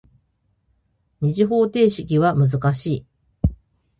[1.19, 3.05] 二次方程式は難しい。